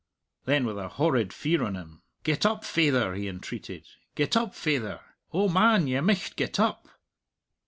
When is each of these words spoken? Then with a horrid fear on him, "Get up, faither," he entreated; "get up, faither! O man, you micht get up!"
Then 0.45 0.65
with 0.65 0.79
a 0.79 0.87
horrid 0.87 1.31
fear 1.31 1.63
on 1.63 1.75
him, 1.75 2.01
"Get 2.23 2.43
up, 2.43 2.65
faither," 2.65 3.13
he 3.13 3.27
entreated; 3.27 3.85
"get 4.15 4.35
up, 4.35 4.55
faither! 4.55 4.99
O 5.31 5.47
man, 5.47 5.85
you 5.85 6.01
micht 6.01 6.35
get 6.35 6.59
up!" 6.59 6.87